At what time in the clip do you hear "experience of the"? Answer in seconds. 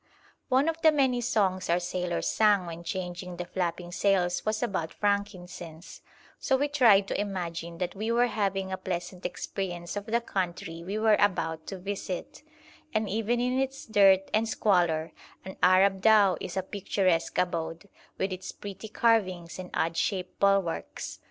9.27-10.19